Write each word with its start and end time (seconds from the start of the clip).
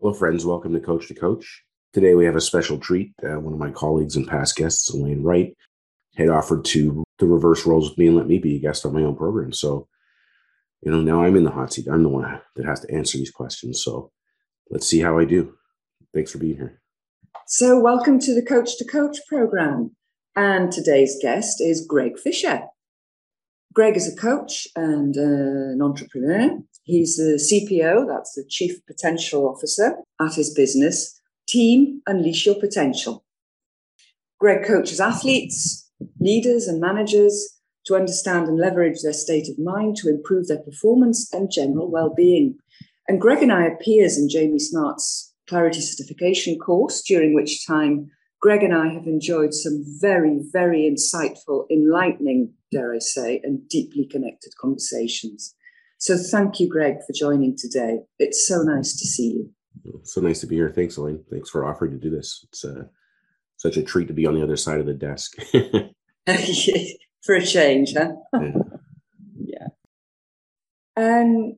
Hello, 0.00 0.18
friends. 0.18 0.46
Welcome 0.46 0.72
to 0.72 0.80
Coach 0.80 1.08
to 1.08 1.14
Coach. 1.14 1.64
Today 1.92 2.14
we 2.14 2.24
have 2.24 2.34
a 2.34 2.40
special 2.40 2.78
treat. 2.78 3.12
Uh, 3.22 3.38
one 3.40 3.52
of 3.52 3.58
my 3.58 3.70
colleagues 3.70 4.16
and 4.16 4.26
past 4.26 4.56
guests, 4.56 4.88
Elaine 4.88 5.22
Wright, 5.22 5.54
had 6.16 6.30
offered 6.30 6.64
to 6.66 7.04
to 7.18 7.26
reverse 7.26 7.66
roles 7.66 7.90
with 7.90 7.98
me 7.98 8.06
and 8.06 8.16
let 8.16 8.26
me 8.26 8.38
be 8.38 8.56
a 8.56 8.58
guest 8.58 8.86
on 8.86 8.94
my 8.94 9.02
own 9.02 9.16
program. 9.16 9.52
So, 9.52 9.86
you 10.80 10.90
know, 10.90 11.02
now 11.02 11.22
I'm 11.22 11.36
in 11.36 11.44
the 11.44 11.50
hot 11.50 11.74
seat. 11.74 11.88
I'm 11.92 12.02
the 12.02 12.08
one 12.08 12.40
that 12.56 12.64
has 12.64 12.80
to 12.80 12.94
answer 12.94 13.18
these 13.18 13.30
questions. 13.30 13.82
So, 13.82 14.10
let's 14.70 14.86
see 14.86 15.00
how 15.00 15.18
I 15.18 15.26
do. 15.26 15.52
Thanks 16.14 16.32
for 16.32 16.38
being 16.38 16.56
here. 16.56 16.80
So, 17.46 17.78
welcome 17.78 18.18
to 18.20 18.34
the 18.34 18.42
Coach 18.42 18.78
to 18.78 18.86
Coach 18.86 19.18
program. 19.28 19.94
And 20.38 20.70
today's 20.70 21.18
guest 21.20 21.60
is 21.60 21.84
Greg 21.84 22.16
Fisher. 22.16 22.62
Greg 23.74 23.96
is 23.96 24.06
a 24.06 24.14
coach 24.14 24.68
and 24.76 25.16
uh, 25.18 25.72
an 25.72 25.82
entrepreneur. 25.82 26.60
He's 26.84 27.16
the 27.16 27.42
CPO, 27.42 28.06
that's 28.06 28.34
the 28.34 28.44
Chief 28.48 28.78
Potential 28.86 29.48
Officer 29.48 29.96
at 30.20 30.34
his 30.34 30.54
business, 30.54 31.20
Team 31.48 32.02
Unleash 32.06 32.46
Your 32.46 32.54
Potential. 32.54 33.24
Greg 34.38 34.64
coaches 34.64 35.00
athletes, 35.00 35.90
leaders, 36.20 36.68
and 36.68 36.80
managers 36.80 37.58
to 37.86 37.96
understand 37.96 38.46
and 38.46 38.60
leverage 38.60 39.02
their 39.02 39.12
state 39.12 39.48
of 39.48 39.58
mind 39.58 39.96
to 39.96 40.08
improve 40.08 40.46
their 40.46 40.62
performance 40.62 41.34
and 41.34 41.50
general 41.50 41.90
well 41.90 42.14
being. 42.14 42.56
And 43.08 43.20
Greg 43.20 43.42
and 43.42 43.50
I 43.50 43.62
are 43.62 43.78
peers 43.78 44.16
in 44.16 44.28
Jamie 44.28 44.60
Smart's 44.60 45.34
Clarity 45.48 45.80
Certification 45.80 46.60
course, 46.60 47.02
during 47.02 47.34
which 47.34 47.66
time 47.66 48.12
Greg 48.40 48.62
and 48.62 48.74
I 48.74 48.88
have 48.92 49.06
enjoyed 49.06 49.52
some 49.52 49.84
very, 50.00 50.38
very 50.52 50.82
insightful, 50.88 51.64
enlightening, 51.70 52.52
dare 52.70 52.94
I 52.94 52.98
say, 52.98 53.40
and 53.42 53.68
deeply 53.68 54.06
connected 54.06 54.52
conversations. 54.60 55.54
So 55.98 56.16
thank 56.16 56.60
you, 56.60 56.68
Greg, 56.68 56.98
for 57.06 57.12
joining 57.12 57.56
today. 57.56 58.00
It's 58.18 58.46
so 58.46 58.62
nice 58.62 58.96
to 58.96 59.06
see 59.06 59.30
you. 59.32 60.02
So 60.04 60.20
nice 60.20 60.40
to 60.40 60.46
be 60.46 60.56
here. 60.56 60.70
Thanks, 60.70 60.96
Elaine. 60.96 61.24
Thanks 61.30 61.50
for 61.50 61.66
offering 61.66 61.90
to 61.92 61.98
do 61.98 62.10
this. 62.10 62.44
It's 62.48 62.64
uh, 62.64 62.84
such 63.56 63.76
a 63.76 63.82
treat 63.82 64.06
to 64.08 64.14
be 64.14 64.26
on 64.26 64.34
the 64.34 64.42
other 64.42 64.56
side 64.56 64.78
of 64.78 64.86
the 64.86 64.94
desk. 64.94 65.36
for 67.24 67.34
a 67.34 67.44
change, 67.44 67.94
huh? 67.94 68.12
yeah. 68.34 68.52
yeah. 69.44 69.66
And 70.96 71.56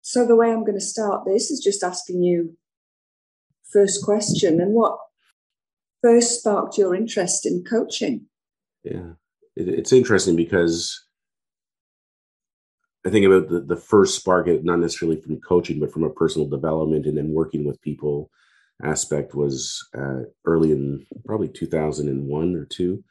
so 0.00 0.26
the 0.26 0.36
way 0.36 0.50
I'm 0.50 0.64
going 0.64 0.78
to 0.78 0.80
start 0.80 1.26
this 1.26 1.50
is 1.50 1.60
just 1.60 1.82
asking 1.82 2.22
you 2.22 2.56
first 3.70 4.04
question 4.04 4.60
and 4.60 4.72
what 4.72 4.98
first 6.02 6.40
sparked 6.40 6.78
your 6.78 6.94
interest 6.94 7.46
in 7.46 7.64
coaching? 7.64 8.26
Yeah, 8.84 9.12
it, 9.56 9.68
it's 9.68 9.92
interesting 9.92 10.36
because 10.36 11.06
I 13.06 13.10
think 13.10 13.24
about 13.24 13.48
the, 13.48 13.60
the 13.60 13.76
first 13.76 14.16
spark, 14.16 14.48
not 14.64 14.80
necessarily 14.80 15.20
from 15.20 15.40
coaching, 15.40 15.78
but 15.78 15.92
from 15.92 16.02
a 16.02 16.10
personal 16.10 16.48
development 16.48 17.06
and 17.06 17.16
then 17.16 17.32
working 17.32 17.64
with 17.64 17.80
people 17.80 18.30
aspect 18.82 19.34
was 19.34 19.86
uh, 19.96 20.22
early 20.44 20.72
in 20.72 21.06
probably 21.24 21.48
2001 21.48 22.54
or 22.54 22.64
two. 22.66 23.04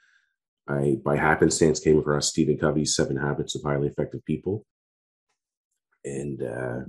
I, 0.67 0.97
by 1.03 1.15
happenstance, 1.15 1.79
came 1.79 1.97
across 1.97 2.27
Stephen 2.27 2.57
Covey's 2.57 2.95
Seven 2.95 3.17
Habits 3.17 3.55
of 3.55 3.63
Highly 3.63 3.87
Effective 3.87 4.25
People, 4.25 4.65
and 6.03 6.41
uh, 6.41 6.79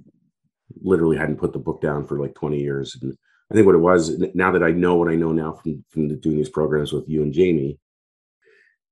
literally 0.82 1.16
hadn't 1.16 1.38
put 1.38 1.52
the 1.52 1.58
book 1.58 1.80
down 1.80 2.06
for 2.06 2.18
like 2.18 2.34
20 2.34 2.58
years. 2.58 2.96
And 3.00 3.16
I 3.50 3.54
think 3.54 3.66
what 3.66 3.76
it 3.76 3.78
was, 3.78 4.18
now 4.34 4.50
that 4.52 4.62
I 4.62 4.72
know 4.72 4.96
what 4.96 5.08
I 5.08 5.14
know 5.14 5.32
now 5.32 5.52
from 5.52 5.84
from 5.90 6.08
the, 6.08 6.16
doing 6.16 6.36
these 6.36 6.48
programs 6.48 6.92
with 6.92 7.08
you 7.08 7.22
and 7.22 7.32
Jamie, 7.32 7.78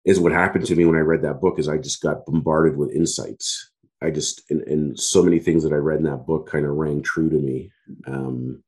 is 0.04 0.20
what 0.20 0.32
happened 0.32 0.66
to 0.66 0.76
me 0.76 0.84
when 0.84 0.96
I 0.96 1.00
read 1.00 1.22
that 1.22 1.40
book. 1.40 1.58
Is 1.58 1.68
I 1.68 1.78
just 1.78 2.02
got 2.02 2.24
bombarded 2.26 2.76
with 2.76 2.92
insights 2.92 3.72
I 4.04 4.10
just 4.10 4.42
and, 4.50 4.60
and, 4.62 5.00
so 5.00 5.22
many 5.22 5.38
things 5.38 5.62
that 5.64 5.72
I 5.72 5.76
read 5.76 5.98
in 5.98 6.04
that 6.04 6.26
book 6.26 6.48
kind 6.48 6.66
of 6.66 6.72
rang 6.72 7.02
true 7.02 7.30
to 7.30 7.36
me, 7.36 7.70
um, 8.06 8.62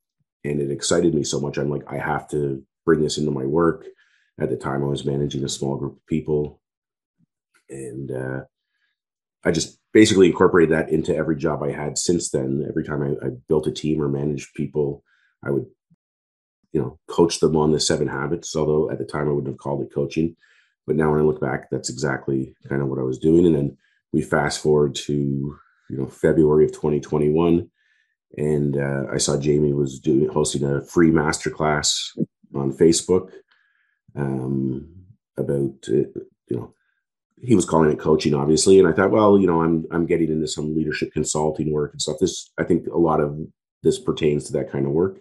and 0.45 0.61
it 0.61 0.71
excited 0.71 1.15
me 1.15 1.25
so 1.25 1.39
much. 1.41 1.59
I'm 1.59 1.71
like, 1.71 1.85
I 1.89 1.99
have 1.99 2.29
to 2.31 2.63
bring 2.85 3.03
this 3.03 3.19
into 3.19 3.31
my 3.31 3.45
work. 3.45 3.85
At 4.41 4.51
the 4.51 4.57
time, 4.57 4.83
I 4.83 4.87
was 4.87 5.05
managing 5.05 5.45
a 5.45 5.49
small 5.49 5.77
group 5.77 5.97
of 5.97 6.07
people, 6.07 6.61
and 7.69 8.11
uh, 8.11 8.41
I 9.45 9.51
just 9.51 9.79
basically 9.93 10.29
incorporated 10.29 10.75
that 10.75 10.91
into 10.91 11.15
every 11.15 11.37
job 11.37 11.63
I 11.63 11.73
had 11.73 11.99
since 11.99 12.31
then. 12.31 12.65
Every 12.69 12.85
time 12.85 13.03
I, 13.03 13.27
I 13.27 13.31
built 13.49 13.67
a 13.67 13.73
team 13.73 14.01
or 14.01 14.09
managed 14.09 14.55
people, 14.55 15.05
I 15.45 15.51
would, 15.51 15.67
you 16.73 16.81
know, 16.81 16.99
coach 17.09 17.41
them 17.41 17.57
on 17.57 17.73
the 17.73 17.81
seven 17.81 18.09
habits. 18.09 18.55
Although 18.55 18.91
at 18.91 18.99
the 18.99 19.05
time 19.05 19.29
I 19.29 19.33
wouldn't 19.33 19.53
have 19.53 19.59
called 19.59 19.83
it 19.83 19.95
coaching, 19.95 20.37
but 20.87 20.97
now 20.97 21.11
when 21.11 21.21
I 21.21 21.25
look 21.25 21.41
back, 21.41 21.71
that's 21.71 21.91
exactly 21.91 22.55
kind 22.69 22.83
of 22.83 22.89
what 22.89 22.99
I 22.99 23.03
was 23.03 23.19
doing. 23.19 23.47
And 23.47 23.55
then 23.55 23.77
we 24.13 24.23
fast 24.23 24.63
forward 24.63 24.95
to 25.07 25.15
you 25.15 25.97
know 25.97 26.07
February 26.07 26.65
of 26.65 26.73
2021, 26.73 27.69
and 28.37 28.77
uh, 28.77 29.05
I 29.13 29.19
saw 29.19 29.39
Jamie 29.39 29.73
was 29.73 29.99
doing 29.99 30.29
hosting 30.29 30.65
a 30.65 30.83
free 30.83 31.11
masterclass 31.11 31.97
on 32.55 32.73
Facebook 32.73 33.31
um, 34.17 34.89
about 35.37 35.75
uh, 35.89 36.09
you 36.49 36.57
know 36.57 36.75
he 37.43 37.55
was 37.55 37.67
calling 37.67 37.91
it 37.91 37.99
coaching 37.99 38.35
obviously 38.35 38.79
and 38.79 38.89
i 38.89 38.93
thought 38.93 39.11
well 39.11 39.39
you 39.39 39.47
know 39.47 39.63
i'm 39.63 39.85
i'm 39.91 40.07
getting 40.07 40.31
into 40.31 40.49
some 40.49 40.75
leadership 40.75 41.13
consulting 41.13 41.71
work 41.71 41.93
and 41.93 42.01
stuff 42.01 42.17
this 42.19 42.51
i 42.59 42.65
think 42.65 42.87
a 42.87 42.99
lot 42.99 43.21
of 43.21 43.39
this 43.83 43.99
pertains 43.99 44.45
to 44.45 44.53
that 44.53 44.71
kind 44.71 44.87
of 44.87 44.93
work 44.93 45.21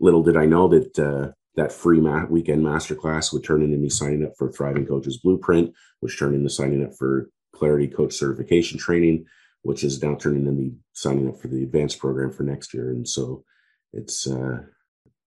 little 0.00 0.22
did 0.22 0.36
i 0.36 0.46
know 0.46 0.68
that 0.68 0.98
uh, 0.98 1.32
that 1.56 1.72
free 1.72 2.00
ma- 2.00 2.26
weekend 2.26 2.64
masterclass 2.64 3.32
would 3.32 3.44
turn 3.44 3.62
into 3.62 3.76
me 3.76 3.88
signing 3.88 4.24
up 4.24 4.32
for 4.38 4.50
thriving 4.50 4.86
coaches 4.86 5.18
blueprint 5.22 5.72
which 6.00 6.18
turned 6.18 6.34
into 6.34 6.50
signing 6.50 6.84
up 6.84 6.94
for 6.96 7.28
Clarity 7.58 7.88
Coach 7.88 8.14
Certification 8.14 8.78
Training, 8.78 9.26
which 9.62 9.82
is 9.82 10.02
now 10.02 10.14
turning 10.14 10.46
into 10.46 10.52
me 10.52 10.72
signing 10.92 11.28
up 11.28 11.40
for 11.40 11.48
the 11.48 11.62
advanced 11.62 11.98
program 11.98 12.30
for 12.30 12.44
next 12.44 12.72
year. 12.72 12.90
And 12.90 13.06
so 13.06 13.44
it's, 13.92 14.26
uh, 14.26 14.60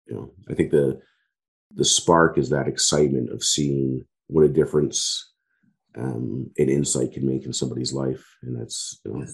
you 0.06 0.16
know, 0.16 0.32
I 0.50 0.54
think 0.54 0.72
the 0.72 1.02
the 1.76 1.86
spark 1.86 2.38
is 2.38 2.50
that 2.50 2.68
excitement 2.68 3.32
of 3.32 3.44
seeing 3.44 4.04
what 4.28 4.44
a 4.44 4.50
difference 4.50 5.34
um, 5.96 6.50
an 6.58 6.70
insight 6.70 7.14
can 7.14 7.28
make 7.28 7.46
in 7.46 7.54
somebody's 7.54 7.94
life, 7.94 8.24
and 8.42 8.60
that's 8.60 9.00
you 9.06 9.12
know, 9.12 9.26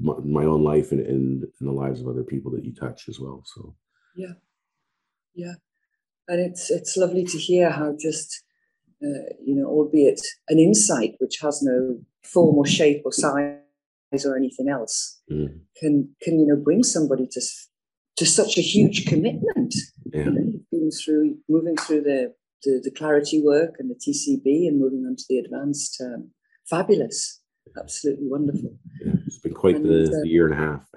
my, 0.00 0.14
my, 0.24 0.44
own 0.44 0.62
life 0.62 0.92
and, 0.92 1.00
and, 1.00 1.42
and 1.42 1.68
the 1.68 1.72
lives 1.72 2.00
of 2.00 2.08
other 2.08 2.22
people 2.22 2.52
that 2.52 2.64
you 2.64 2.72
touch 2.72 3.08
as 3.08 3.18
well. 3.18 3.42
So, 3.46 3.74
yeah, 4.14 4.32
yeah, 5.34 5.54
and 6.28 6.40
it's 6.40 6.70
it's 6.70 6.96
lovely 6.96 7.24
to 7.24 7.38
hear 7.38 7.70
how 7.70 7.94
just 7.98 8.42
uh, 9.02 9.32
you 9.42 9.54
know, 9.54 9.66
albeit 9.66 10.20
an 10.48 10.58
insight 10.58 11.14
which 11.18 11.38
has 11.40 11.62
no 11.62 11.98
form 12.22 12.56
or 12.56 12.66
shape 12.66 13.02
or 13.04 13.12
size 13.12 14.26
or 14.26 14.36
anything 14.36 14.68
else, 14.68 15.20
mm. 15.30 15.48
can 15.76 16.08
can 16.22 16.38
you 16.38 16.46
know 16.46 16.56
bring 16.56 16.82
somebody 16.82 17.26
to 17.30 17.40
to 18.16 18.26
such 18.26 18.58
a 18.58 18.60
huge 18.60 19.06
commitment. 19.06 19.74
Yeah. 20.12 20.24
You 20.24 20.30
know, 20.30 20.52
been 20.70 20.90
through 20.90 21.36
moving 21.48 21.76
through 21.76 22.02
the, 22.02 22.34
the, 22.62 22.80
the 22.84 22.90
clarity 22.90 23.40
work 23.42 23.76
and 23.78 23.90
the 23.90 23.94
TCB 23.94 24.68
and 24.68 24.78
moving 24.78 25.04
on 25.06 25.16
to 25.16 25.24
the 25.28 25.38
advanced 25.38 25.96
term. 25.98 26.30
Fabulous, 26.68 27.40
absolutely 27.78 28.28
wonderful. 28.28 28.76
Yeah, 29.04 29.14
it's 29.26 29.38
been 29.38 29.54
quite 29.54 29.76
and, 29.76 29.86
the, 29.86 30.08
uh, 30.08 30.20
the 30.22 30.28
year 30.28 30.46
and 30.46 30.54
a 30.54 30.56
half. 30.56 30.88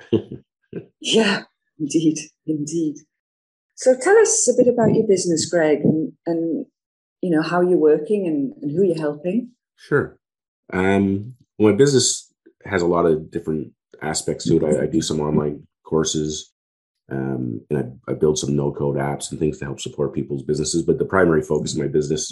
yeah, 1.00 1.44
indeed, 1.80 2.20
indeed. 2.46 2.96
So 3.76 3.96
tell 4.00 4.18
us 4.18 4.48
a 4.48 4.62
bit 4.62 4.72
about 4.72 4.94
your 4.94 5.08
business, 5.08 5.50
Greg, 5.50 5.80
and, 5.84 6.14
and 6.26 6.66
you 7.22 7.30
know 7.30 7.42
how 7.42 7.62
you're 7.62 7.78
working 7.78 8.28
and, 8.28 8.54
and 8.62 8.72
who 8.72 8.84
you're 8.84 9.00
helping. 9.00 9.52
Sure. 9.78 10.18
Um, 10.72 11.36
well, 11.58 11.72
my 11.72 11.78
business 11.78 12.32
has 12.66 12.82
a 12.82 12.88
lot 12.88 13.06
of 13.06 13.32
different 13.32 13.74
aspects 14.02 14.46
to 14.46 14.58
it. 14.58 14.64
I, 14.64 14.84
I 14.84 14.86
do 14.88 15.02
some 15.02 15.20
online 15.20 15.68
courses 15.86 16.54
um, 17.12 17.62
and 17.70 17.80
I, 18.08 18.12
I, 18.12 18.16
build 18.16 18.40
some 18.40 18.56
no 18.56 18.72
code 18.72 18.96
apps 18.96 19.30
and 19.30 19.40
things 19.40 19.60
to 19.60 19.66
help 19.66 19.82
support 19.82 20.16
people's 20.16 20.44
businesses 20.44 20.84
but 20.84 20.98
the 20.98 21.06
primary 21.06 21.42
focus 21.42 21.74
of 21.74 21.80
my 21.80 21.88
business 21.88 22.32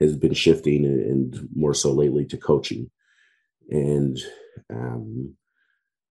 has 0.00 0.16
been 0.16 0.32
shifting 0.32 0.84
and, 0.84 1.00
and 1.00 1.48
more 1.54 1.74
so 1.74 1.92
lately 1.92 2.24
to 2.26 2.36
coaching. 2.36 2.90
And 3.70 4.18
um, 4.72 5.34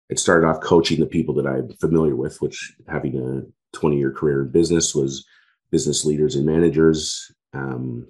it 0.08 0.18
started 0.18 0.46
off 0.46 0.60
coaching 0.60 1.00
the 1.00 1.06
people 1.06 1.34
that 1.34 1.46
i'm 1.46 1.70
familiar 1.80 2.14
with 2.14 2.40
which 2.40 2.74
having 2.88 3.16
a 3.16 3.42
20 3.74 3.98
year 3.98 4.10
career 4.10 4.42
in 4.42 4.48
business 4.48 4.94
was 4.94 5.26
business 5.70 6.04
leaders 6.04 6.36
and 6.36 6.46
managers 6.46 7.30
um, 7.52 8.06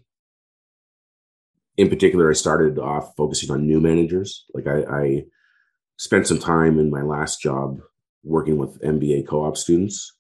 in 1.77 1.89
particular, 1.89 2.31
I 2.31 2.35
started 2.35 2.79
off 2.79 3.15
focusing 3.17 3.51
on 3.51 3.67
new 3.67 3.81
managers. 3.81 4.45
Like 4.55 4.67
I, 4.67 4.83
I 4.83 5.25
spent 5.97 6.27
some 6.27 6.39
time 6.39 6.79
in 6.79 6.91
my 6.91 7.03
last 7.03 7.41
job 7.41 7.81
working 8.23 8.57
with 8.57 8.81
MBA 8.81 9.27
co-op 9.27 9.57
students, 9.57 10.13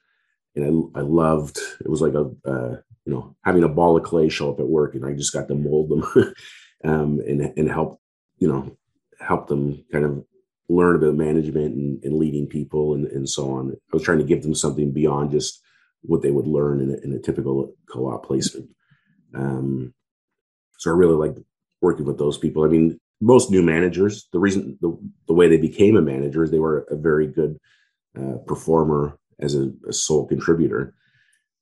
and 0.56 0.90
I, 0.94 1.00
I 1.00 1.02
loved. 1.02 1.58
It 1.80 1.88
was 1.88 2.00
like 2.00 2.14
a 2.14 2.30
uh, 2.48 2.76
you 3.04 3.12
know 3.12 3.36
having 3.44 3.62
a 3.62 3.68
ball 3.68 3.96
of 3.96 4.02
clay 4.02 4.28
show 4.28 4.50
up 4.50 4.60
at 4.60 4.66
work, 4.66 4.94
and 4.94 5.04
I 5.04 5.12
just 5.12 5.32
got 5.32 5.48
to 5.48 5.54
mold 5.54 5.90
them 5.90 6.04
um, 6.84 7.20
and 7.26 7.40
and 7.56 7.70
help 7.70 8.00
you 8.38 8.48
know 8.48 8.76
help 9.20 9.46
them 9.46 9.84
kind 9.92 10.04
of 10.04 10.24
learn 10.68 10.96
about 10.96 11.14
management 11.14 11.74
and, 11.74 12.02
and 12.04 12.14
leading 12.14 12.46
people 12.46 12.94
and, 12.94 13.06
and 13.08 13.28
so 13.28 13.50
on. 13.50 13.70
I 13.70 13.96
was 13.96 14.02
trying 14.02 14.18
to 14.18 14.24
give 14.24 14.42
them 14.42 14.54
something 14.54 14.92
beyond 14.92 15.30
just 15.30 15.60
what 16.02 16.22
they 16.22 16.30
would 16.30 16.46
learn 16.46 16.80
in 16.80 16.90
a, 16.90 16.96
in 17.04 17.12
a 17.12 17.18
typical 17.18 17.74
co-op 17.90 18.26
placement. 18.26 18.68
Um, 19.34 19.92
so 20.78 20.90
I 20.90 20.94
really 20.94 21.14
like 21.14 21.36
working 21.80 22.06
with 22.06 22.18
those 22.18 22.38
people. 22.38 22.64
I 22.64 22.68
mean, 22.68 22.98
most 23.20 23.50
new 23.50 23.62
managers, 23.62 24.28
the 24.32 24.38
reason 24.38 24.78
the, 24.80 24.96
the 25.28 25.34
way 25.34 25.48
they 25.48 25.56
became 25.56 25.96
a 25.96 26.02
manager 26.02 26.42
is 26.42 26.50
they 26.50 26.58
were 26.58 26.86
a 26.90 26.96
very 26.96 27.26
good 27.26 27.58
uh, 28.18 28.38
performer 28.46 29.18
as 29.40 29.54
a, 29.54 29.70
a, 29.88 29.92
sole 29.92 30.26
contributor, 30.26 30.94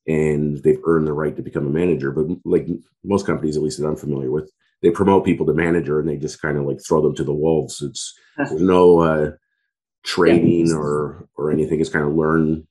and 0.07 0.63
they've 0.63 0.81
earned 0.85 1.07
the 1.07 1.13
right 1.13 1.37
to 1.37 1.43
become 1.43 1.67
a 1.67 1.71
manager. 1.71 2.11
But 2.11 2.27
like 2.45 2.67
most 3.05 3.27
companies, 3.27 3.57
at 3.57 3.63
least 3.63 3.81
that 3.81 3.87
I'm 3.87 3.97
familiar 3.97 4.31
with, 4.31 4.51
they 4.83 4.91
promote 4.91 5.25
people 5.25 5.47
to 5.47 5.55
manager 5.55 6.01
and 6.01 6.09
they 6.09 6.17
just 6.17 6.43
kind 6.43 6.59
of 6.59 6.65
like 6.65 6.79
throw 6.87 7.01
them 7.01 7.15
to 7.15 7.25
the 7.25 7.33
wolves. 7.33 7.81
It's 7.81 8.15
no 8.53 9.01
uh, 9.01 9.31
training 10.05 10.69
yeah. 10.69 10.77
or 10.77 11.29
or 11.37 11.51
anything. 11.51 11.81
It's 11.81 11.91
kind 11.91 12.07
of 12.07 12.15
learn 12.15 12.67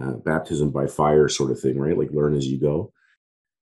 uh, 0.00 0.12
baptism 0.24 0.70
by 0.70 0.86
fire 0.86 1.28
sort 1.28 1.50
of 1.50 1.60
thing, 1.60 1.78
right? 1.78 1.98
Like 1.98 2.10
learn 2.12 2.36
as 2.36 2.46
you 2.46 2.60
go. 2.60 2.92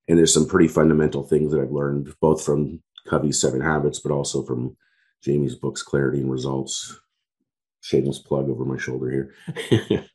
And 0.08 0.18
there's 0.18 0.32
some 0.32 0.46
pretty 0.46 0.68
fundamental 0.68 1.24
things 1.24 1.50
that 1.52 1.60
I've 1.60 1.72
learned 1.72 2.14
both 2.20 2.44
from 2.44 2.80
Covey's 3.08 3.40
Seven 3.40 3.60
Habits, 3.60 3.98
but 3.98 4.12
also 4.12 4.44
from 4.44 4.76
Jamie's 5.22 5.56
books, 5.56 5.82
Clarity 5.82 6.20
and 6.20 6.30
Results. 6.30 7.00
Shameless 7.80 8.18
plug 8.18 8.48
over 8.48 8.64
my 8.64 8.78
shoulder 8.78 9.10
here. 9.10 9.34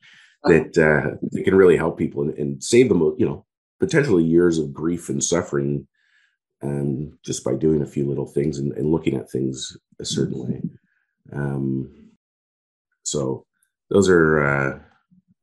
that 0.44 0.78
uh, 0.78 1.16
it 1.32 1.44
can 1.44 1.54
really 1.54 1.76
help 1.76 1.98
people 1.98 2.22
and, 2.22 2.36
and, 2.38 2.62
save 2.62 2.88
them, 2.88 3.00
you 3.18 3.26
know, 3.26 3.44
potentially 3.80 4.24
years 4.24 4.58
of 4.58 4.72
grief 4.72 5.08
and 5.08 5.22
suffering 5.22 5.86
um, 6.62 7.18
just 7.24 7.44
by 7.44 7.54
doing 7.54 7.82
a 7.82 7.86
few 7.86 8.08
little 8.08 8.26
things 8.26 8.58
and, 8.58 8.72
and 8.72 8.90
looking 8.90 9.16
at 9.16 9.30
things 9.30 9.76
a 10.00 10.04
certain 10.04 10.38
way. 10.38 10.62
Um, 11.32 12.10
so 13.02 13.44
those 13.90 14.08
are 14.08 14.44
uh, 14.44 14.78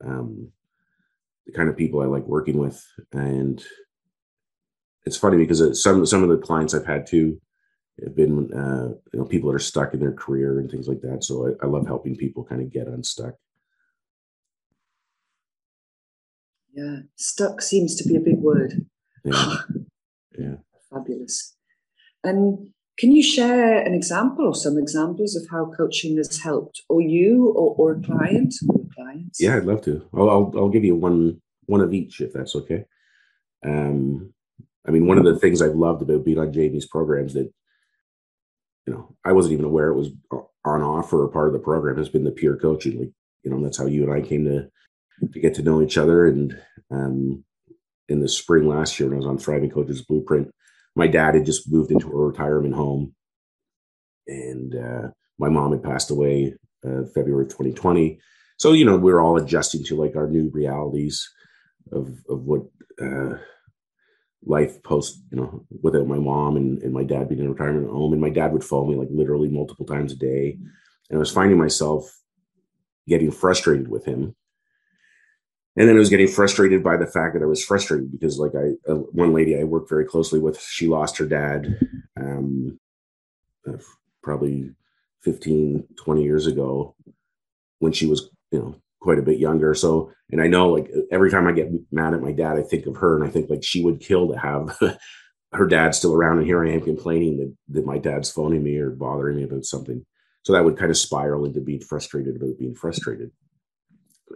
um, 0.06 0.52
the 1.46 1.54
kind 1.54 1.70
of 1.70 1.78
people 1.78 2.02
I 2.02 2.06
like 2.06 2.26
working 2.26 2.58
with, 2.58 2.84
and 3.12 3.64
it's 5.06 5.18
funny 5.18 5.38
because 5.38 5.82
some 5.82 6.06
some 6.06 6.24
of 6.24 6.30
the 6.30 6.38
clients 6.38 6.74
I've 6.74 6.86
had 6.86 7.06
too 7.06 7.40
have 8.04 8.16
been 8.16 8.54
uh, 8.54 8.94
you 9.14 9.20
know 9.20 9.26
people 9.26 9.50
that 9.50 9.56
are 9.56 9.60
stuck 9.60 9.94
in 9.94 10.00
their 10.00 10.14
career 10.14 10.60
and 10.60 10.70
things 10.70 10.88
like 10.88 11.02
that. 11.02 11.24
So 11.24 11.48
I, 11.48 11.66
I 11.66 11.68
love 11.68 11.88
helping 11.88 12.16
people 12.16 12.44
kind 12.44 12.62
of 12.62 12.72
get 12.72 12.88
unstuck. 12.88 13.36
Yeah, 16.74 17.00
stuck 17.16 17.62
seems 17.62 17.96
to 17.96 18.08
be 18.08 18.16
a 18.16 18.22
big 18.22 18.40
word. 18.40 18.86
Yeah. 19.24 19.56
yeah. 20.40 20.56
Fabulous. 20.92 21.56
And 22.24 22.70
can 22.98 23.14
you 23.14 23.24
share 23.24 23.82
an 23.82 23.94
example 23.94 24.46
or 24.46 24.56
some 24.56 24.78
examples 24.78 25.36
of 25.36 25.48
how 25.50 25.72
coaching 25.78 26.18
has 26.18 26.38
helped, 26.40 26.82
or 26.90 27.02
you, 27.02 27.54
or, 27.56 27.76
or 27.78 27.92
a 27.94 28.02
client, 28.02 28.54
or 28.68 28.82
clients? 28.94 29.40
Yeah, 29.40 29.56
I'd 29.56 29.66
love 29.66 29.82
to. 29.84 30.06
I'll, 30.14 30.30
I'll, 30.30 30.54
I'll 30.56 30.70
give 30.70 30.84
you 30.84 30.96
one 30.96 31.42
one 31.66 31.82
of 31.82 31.94
each 31.94 32.20
if 32.20 32.34
that's 32.34 32.56
okay. 32.56 32.84
Um, 33.66 34.34
I 34.88 34.92
mean, 34.92 35.06
one 35.06 35.18
of 35.18 35.24
the 35.24 35.38
things 35.38 35.62
I've 35.62 35.76
loved 35.76 36.02
about 36.02 36.26
being 36.26 36.40
on 36.40 36.52
Jamie's 36.52 36.88
programs 36.88 37.34
that 37.36 37.50
you 38.86 38.94
know 38.94 39.16
I 39.24 39.32
wasn't 39.32 39.54
even 39.54 39.66
aware 39.66 39.90
it 39.90 39.98
was 39.98 40.10
on 40.66 40.82
offer 40.82 41.24
or 41.24 41.30
part 41.30 41.48
of 41.48 41.54
the 41.54 41.60
program 41.60 41.98
has 41.98 42.10
been 42.10 42.26
the 42.26 42.32
peer 42.32 42.58
coaching. 42.58 43.00
Like 43.00 43.12
you 43.44 43.52
know, 43.52 43.64
that's 43.64 43.78
how 43.78 43.86
you 43.86 44.04
and 44.04 44.12
I 44.12 44.28
came 44.28 44.44
to 44.46 44.70
to 45.32 45.40
get 45.40 45.54
to 45.56 45.62
know 45.62 45.82
each 45.82 45.98
other. 45.98 46.28
And 46.28 46.60
um, 46.92 47.46
in 48.10 48.20
the 48.20 48.28
spring 48.28 48.68
last 48.68 49.00
year, 49.00 49.08
when 49.08 49.16
I 49.16 49.20
was 49.20 49.28
on 49.28 49.38
Thriving 49.38 49.70
Coaches 49.70 50.02
Blueprint, 50.02 50.52
my 50.96 51.08
dad 51.08 51.36
had 51.36 51.46
just 51.46 51.72
moved 51.72 51.92
into 51.92 52.10
a 52.10 52.28
retirement 52.28 52.76
home, 52.76 53.14
and 54.28 54.76
uh, 54.76 55.08
my 55.38 55.50
mom 55.50 55.72
had 55.72 55.84
passed 55.84 56.12
away 56.12 56.54
uh, 56.86 57.04
February 57.14 57.46
of 57.46 57.50
2020. 57.50 58.20
So 58.58 58.74
you 58.74 58.86
know 58.86 58.98
we're 58.98 59.22
all 59.22 59.38
adjusting 59.38 59.84
to 59.86 59.96
like 59.96 60.16
our 60.16 60.28
new 60.28 60.50
realities 60.54 61.28
of 61.92 62.10
of 62.30 62.44
what 62.44 62.64
uh, 63.02 63.38
life 64.46 64.82
post 64.84 65.22
you 65.32 65.38
know 65.38 65.66
without 65.82 66.08
my 66.08 66.18
mom 66.18 66.58
and, 66.58 66.82
and 66.82 66.94
my 66.94 67.04
dad 67.04 67.30
being 67.30 67.42
in 67.42 67.48
a 67.48 67.52
retirement 67.52 67.90
home, 67.90 68.14
and 68.14 68.22
my 68.22 68.30
dad 68.30 68.52
would 68.54 68.64
phone 68.64 68.90
me 68.90 68.96
like 68.96 69.10
literally 69.12 69.50
multiple 69.50 69.86
times 69.86 70.12
a 70.12 70.16
day, 70.16 70.58
and 71.10 71.18
I 71.18 71.20
was 71.20 71.32
finding 71.32 71.58
myself 71.58 72.10
getting 73.08 73.32
frustrated 73.32 73.88
with 73.88 74.06
him 74.06 74.36
and 75.76 75.88
then 75.88 75.96
I 75.96 76.00
was 76.00 76.10
getting 76.10 76.28
frustrated 76.28 76.84
by 76.84 76.98
the 76.98 77.06
fact 77.08 77.34
that 77.34 77.44
I 77.44 77.48
was 77.48 77.64
frustrated 77.64 78.12
because, 78.12 78.40
like, 78.40 78.54
I 78.56 78.92
uh, 78.92 78.96
one 78.96 79.34
lady 79.34 79.58
I 79.58 79.64
worked 79.64 79.90
very 79.90 80.06
closely 80.06 80.40
with, 80.40 80.60
she 80.60 80.88
lost 80.88 81.18
her 81.18 81.26
dad, 81.26 81.80
um, 82.20 82.80
uh, 83.68 83.78
probably 84.24 84.72
15, 85.22 85.86
20 85.96 86.24
years 86.24 86.48
ago, 86.48 86.96
when 87.80 87.92
she 87.92 88.08
was, 88.08 88.30
you 88.52 88.60
know, 88.60 88.76
quite 89.00 89.20
a 89.20 89.24
bit 89.24 89.40
younger. 89.40 89.74
So, 89.74 90.12
and 90.32 90.42
I 90.42 90.48
know, 90.48 90.70
like, 90.70 90.92
every 91.12 91.32
time 91.32 91.48
I 91.48 91.52
get 91.52 91.72
mad 91.92 92.14
at 92.14 92.22
my 92.22 92.32
dad, 92.32 92.58
I 92.58 92.64
think 92.64 92.86
of 92.86 92.98
her, 92.98 93.16
and 93.16 93.24
I 93.24 93.30
think 93.30 93.50
like 93.50 93.64
she 93.64 93.84
would 93.84 94.02
kill 94.02 94.28
to 94.32 94.40
have 94.40 94.78
her 95.54 95.68
dad 95.68 95.96
still 95.96 96.14
around, 96.14 96.40
and 96.40 96.48
here 96.48 96.66
I 96.66 96.72
am 96.72 96.82
complaining 96.82 97.38
that 97.38 97.56
that 97.70 97.86
my 97.86 97.98
dad's 97.98 98.30
phoning 98.30 98.64
me 98.64 98.78
or 98.78 98.90
bothering 98.90 99.38
me 99.38 99.44
about 99.44 99.66
something. 99.66 100.06
So 100.44 100.54
that 100.54 100.64
would 100.64 100.78
kind 100.78 100.92
of 100.92 100.98
spiral 100.98 101.46
into 101.46 101.62
being 101.62 101.82
frustrated 101.82 102.36
about 102.36 102.58
being 102.60 102.76
frustrated. 102.76 103.32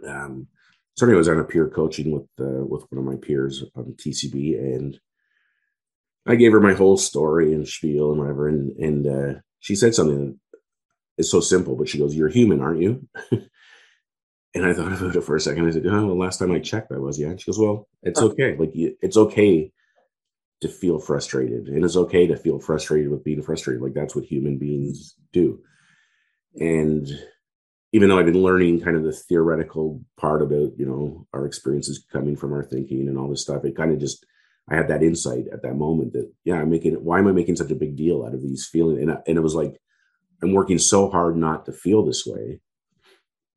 Um, 0.06 0.48
so 0.94 1.06
anyway, 1.06 1.16
I 1.16 1.18
was 1.18 1.28
on 1.28 1.40
a 1.40 1.44
peer 1.44 1.68
coaching 1.68 2.12
with 2.12 2.28
uh, 2.40 2.64
with 2.64 2.84
one 2.90 2.98
of 2.98 3.04
my 3.04 3.16
peers 3.16 3.64
on 3.74 3.94
TCB, 3.96 4.58
and 4.58 4.98
I 6.26 6.36
gave 6.36 6.52
her 6.52 6.60
my 6.60 6.74
whole 6.74 6.96
story 6.96 7.52
and 7.52 7.66
spiel 7.66 8.10
and 8.10 8.20
whatever, 8.20 8.48
and 8.48 8.70
and 8.78 9.06
uh, 9.06 9.40
she 9.60 9.74
said 9.74 9.94
something 9.94 10.38
it's 11.16 11.30
so 11.30 11.40
simple, 11.40 11.76
but 11.76 11.88
she 11.88 11.98
goes, 11.98 12.14
"You're 12.14 12.28
human, 12.28 12.60
aren't 12.60 12.80
you?" 12.80 13.06
and 13.32 14.64
I 14.64 14.72
thought 14.72 14.92
about 14.92 15.16
it 15.16 15.22
for 15.22 15.36
a 15.36 15.40
second. 15.40 15.66
I 15.66 15.70
said, 15.70 15.86
"Oh, 15.86 16.06
well, 16.06 16.18
last 16.18 16.38
time 16.38 16.52
I 16.52 16.58
checked, 16.58 16.92
I 16.92 16.98
was." 16.98 17.18
Yeah. 17.18 17.28
And 17.28 17.40
she 17.40 17.46
goes, 17.46 17.58
"Well, 17.58 17.88
it's 18.02 18.20
okay. 18.20 18.56
Like, 18.56 18.72
it's 18.74 19.16
okay 19.16 19.72
to 20.60 20.68
feel 20.68 20.98
frustrated, 20.98 21.68
and 21.68 21.84
it's 21.84 21.96
okay 21.96 22.26
to 22.26 22.36
feel 22.36 22.58
frustrated 22.58 23.10
with 23.10 23.24
being 23.24 23.42
frustrated. 23.42 23.82
Like 23.82 23.94
that's 23.94 24.16
what 24.16 24.24
human 24.24 24.58
beings 24.58 25.14
do." 25.32 25.60
And 26.60 27.08
even 27.94 28.08
though 28.08 28.18
I've 28.18 28.26
been 28.26 28.42
learning 28.42 28.80
kind 28.80 28.96
of 28.96 29.04
the 29.04 29.12
theoretical 29.12 30.02
part 30.16 30.42
about, 30.42 30.72
you 30.76 30.84
know, 30.84 31.28
our 31.32 31.46
experiences 31.46 32.04
coming 32.12 32.34
from 32.34 32.52
our 32.52 32.64
thinking 32.64 33.06
and 33.06 33.16
all 33.16 33.28
this 33.30 33.42
stuff, 33.42 33.64
it 33.64 33.76
kind 33.76 33.92
of 33.92 34.00
just, 34.00 34.26
I 34.68 34.74
had 34.74 34.88
that 34.88 35.04
insight 35.04 35.44
at 35.52 35.62
that 35.62 35.76
moment 35.76 36.12
that, 36.14 36.28
yeah, 36.42 36.56
I'm 36.56 36.70
making, 36.70 36.94
why 36.94 37.20
am 37.20 37.28
I 37.28 37.30
making 37.30 37.54
such 37.54 37.70
a 37.70 37.76
big 37.76 37.94
deal 37.94 38.24
out 38.26 38.34
of 38.34 38.42
these 38.42 38.66
feelings? 38.66 39.00
And, 39.00 39.12
I, 39.12 39.18
and 39.28 39.38
it 39.38 39.42
was 39.42 39.54
like, 39.54 39.80
I'm 40.42 40.52
working 40.52 40.80
so 40.80 41.08
hard 41.08 41.36
not 41.36 41.66
to 41.66 41.72
feel 41.72 42.04
this 42.04 42.26
way 42.26 42.58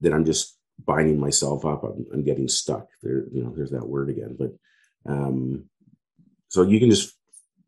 that 0.01 0.13
I'm 0.13 0.23
just 0.23 0.55
binding 0.85 1.19
myself 1.19 1.65
up. 1.65 1.83
I'm, 1.83 2.05
I'm 2.13 2.23
getting 2.23 2.47
stuck 2.47 2.85
there. 3.01 3.23
You 3.33 3.43
know, 3.43 3.53
there's 3.55 3.71
that 3.71 3.89
word 3.89 4.07
again, 4.11 4.37
but, 4.37 4.51
um, 5.11 5.65
so 6.49 6.61
you 6.61 6.79
can 6.79 6.91
just 6.91 7.17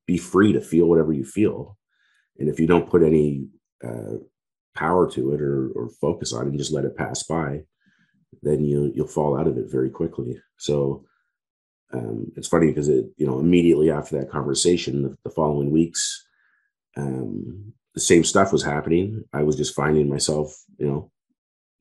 be 0.06 0.20
free 0.20 0.54
to 0.54 0.62
feel 0.62 0.86
whatever 0.86 1.14
you 1.14 1.26
feel. 1.26 1.80
And 2.38 2.48
if 2.48 2.60
you 2.60 2.68
don't 2.68 2.88
put 2.88 3.02
any, 3.02 3.48
uh, 3.84 4.18
power 4.80 5.10
to 5.12 5.34
it 5.34 5.42
or, 5.42 5.70
or 5.76 5.90
focus 6.02 6.34
on 6.34 6.46
it 6.46 6.50
and 6.50 6.58
just 6.58 6.74
let 6.74 6.86
it 6.86 6.98
pass 6.98 7.24
by, 7.24 7.62
then 8.42 8.64
you 8.64 8.92
you'll 8.96 9.08
fall 9.08 9.38
out 9.38 9.48
of 9.48 9.58
it 9.58 9.66
very 9.70 9.90
quickly. 9.90 10.42
So 10.58 11.06
um, 11.94 12.32
it's 12.38 12.48
funny 12.48 12.68
because 12.68 12.88
it 12.88 13.06
you 13.18 13.28
know 13.28 13.40
immediately 13.40 13.92
after 13.92 14.18
that 14.18 14.32
conversation, 14.32 15.04
the, 15.04 15.18
the 15.24 15.30
following 15.32 15.72
weeks, 15.72 16.26
um, 16.98 17.74
the 17.94 18.02
same 18.02 18.24
stuff 18.24 18.54
was 18.54 18.64
happening. 18.64 19.24
I 19.34 19.44
was 19.44 19.56
just 19.56 19.76
finding 19.76 20.08
myself, 20.10 20.56
you 20.78 20.88
know, 20.88 21.12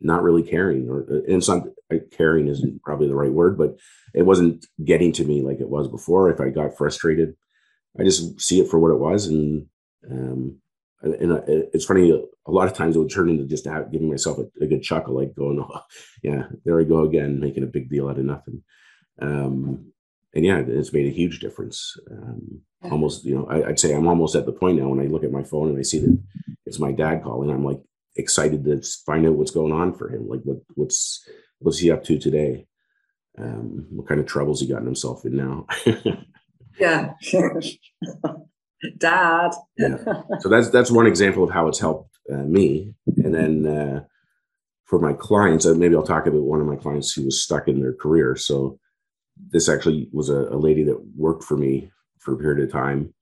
not 0.00 0.22
really 0.22 0.42
caring, 0.42 0.88
or 0.88 1.06
uh, 1.10 1.32
and 1.32 1.44
some 1.44 1.72
caring 2.10 2.48
isn't 2.48 2.82
probably 2.82 3.08
the 3.08 3.14
right 3.22 3.32
word, 3.32 3.56
but 3.56 3.76
it 4.14 4.22
wasn't 4.22 4.66
getting 4.84 5.12
to 5.12 5.24
me 5.24 5.42
like 5.42 5.60
it 5.60 5.68
was 5.70 5.88
before. 5.88 6.30
If 6.30 6.40
I 6.40 6.50
got 6.50 6.76
frustrated, 6.76 7.34
I 7.98 8.02
just 8.02 8.40
see 8.40 8.60
it 8.60 8.68
for 8.68 8.78
what 8.78 8.90
it 8.90 8.98
was, 8.98 9.26
and 9.26 9.66
um, 10.10 10.60
and 11.02 11.32
uh, 11.32 11.42
it's 11.46 11.84
funny 11.84 12.10
a 12.10 12.50
lot 12.50 12.66
of 12.66 12.74
times 12.74 12.96
it 12.96 12.98
would 12.98 13.10
turn 13.10 13.28
into 13.28 13.44
just 13.44 13.66
have, 13.66 13.92
giving 13.92 14.10
myself 14.10 14.38
a, 14.38 14.64
a, 14.64 14.66
good 14.66 14.82
chuckle 14.82 15.14
like 15.14 15.34
going 15.34 15.60
oh 15.60 15.80
yeah 16.22 16.44
there 16.64 16.80
i 16.80 16.84
go 16.84 17.04
again 17.04 17.38
making 17.38 17.62
a 17.62 17.66
big 17.66 17.88
deal 17.88 18.08
out 18.08 18.18
of 18.18 18.24
nothing. 18.24 18.62
Um, 19.20 19.92
and 20.34 20.44
yeah 20.44 20.58
it's 20.58 20.92
made 20.92 21.06
a 21.06 21.14
huge 21.14 21.40
difference. 21.40 21.96
Um, 22.10 22.62
almost 22.90 23.24
you 23.24 23.34
know 23.34 23.46
I, 23.46 23.58
would 23.60 23.80
say 23.80 23.92
i'm 23.92 24.06
almost 24.06 24.36
at 24.36 24.46
the 24.46 24.52
point 24.52 24.78
now 24.78 24.88
when 24.88 25.00
i 25.00 25.08
look 25.08 25.24
at 25.24 25.32
my 25.32 25.42
phone 25.42 25.68
and 25.68 25.76
i 25.76 25.82
see 25.82 25.98
that 25.98 26.16
it's 26.64 26.78
my 26.78 26.92
dad 26.92 27.24
calling 27.24 27.50
i'm 27.50 27.64
like 27.64 27.80
excited 28.14 28.64
to 28.64 28.80
find 29.04 29.26
out 29.26 29.32
what's 29.32 29.50
going 29.50 29.72
on 29.72 29.94
for 29.94 30.08
him 30.08 30.28
like 30.28 30.42
what 30.44 30.58
what's 30.76 31.28
what's 31.60 31.78
he 31.78 31.90
up 31.90 32.04
to 32.04 32.18
today? 32.18 32.66
Um, 33.38 33.86
what 33.90 34.08
kind 34.08 34.20
of 34.20 34.26
troubles 34.26 34.60
he 34.60 34.66
gotten 34.66 34.86
himself 34.86 35.24
in 35.24 35.36
now? 35.36 35.66
Yeah 36.78 37.14
Dad. 38.98 39.50
yeah. 39.76 39.96
So 40.40 40.48
that's 40.48 40.70
that's 40.70 40.90
one 40.90 41.06
example 41.06 41.44
of 41.44 41.50
how 41.50 41.68
it's 41.68 41.80
helped 41.80 42.16
uh, 42.32 42.44
me. 42.44 42.94
And 43.16 43.34
then 43.34 43.66
uh, 43.66 44.04
for 44.84 44.98
my 44.98 45.12
clients, 45.12 45.66
uh, 45.66 45.74
maybe 45.74 45.94
I'll 45.94 46.02
talk 46.02 46.26
about 46.26 46.42
one 46.42 46.60
of 46.60 46.66
my 46.66 46.76
clients 46.76 47.12
who 47.12 47.24
was 47.24 47.42
stuck 47.42 47.68
in 47.68 47.80
their 47.80 47.94
career. 47.94 48.36
So 48.36 48.78
this 49.50 49.68
actually 49.68 50.08
was 50.12 50.28
a, 50.30 50.48
a 50.48 50.56
lady 50.56 50.84
that 50.84 51.00
worked 51.16 51.44
for 51.44 51.56
me 51.56 51.90
for 52.18 52.34
a 52.34 52.38
period 52.38 52.64
of 52.64 52.72
time, 52.72 53.14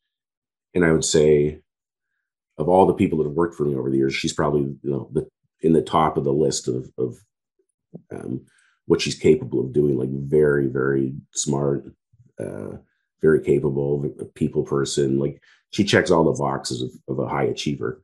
and 0.75 0.85
I 0.85 0.93
would 0.93 1.05
say 1.05 1.61
of 2.59 2.69
all 2.69 2.87
the 2.87 2.95
people 2.95 3.19
that 3.19 3.25
have 3.25 3.37
worked 3.37 3.55
for 3.55 3.65
me 3.65 3.75
over 3.75 3.91
the 3.91 3.99
years, 3.99 4.15
she's 4.15 4.33
probably 4.33 4.63
you 4.83 4.91
know 4.91 5.09
the 5.13 5.29
in 5.63 5.73
the 5.73 5.83
top 5.83 6.17
of 6.17 6.25
the 6.25 6.33
list 6.33 6.69
of 6.69 6.91
of 6.99 7.17
um, 8.13 8.45
what 8.87 9.01
she's 9.01 9.15
capable 9.15 9.61
of 9.61 9.73
doing. 9.73 9.97
Like 9.97 10.11
very 10.11 10.67
very 10.67 11.15
smart. 11.33 11.85
Uh, 12.39 12.79
very 13.23 13.41
capable 13.41 14.09
people 14.35 14.63
person, 14.63 15.19
like 15.19 15.41
she 15.71 15.85
checks 15.85 16.11
all 16.11 16.25
the 16.25 16.39
boxes 16.39 16.83
of, 16.83 16.91
of 17.09 17.19
a 17.19 17.29
high 17.29 17.45
achiever. 17.45 18.03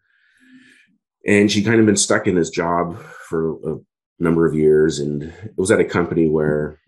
And 1.26 1.50
she 1.50 1.62
kind 1.62 1.78
of 1.78 1.87
been 1.87 1.97
stuck 1.97 2.26
in 2.26 2.35
this 2.35 2.50
job 2.50 2.99
for 3.28 3.52
a 3.64 3.78
number 4.19 4.47
of 4.47 4.54
years. 4.54 4.99
And 4.99 5.23
it 5.23 5.57
was 5.57 5.71
at 5.71 5.81
a 5.81 5.85
company 5.85 6.28
where 6.28 6.81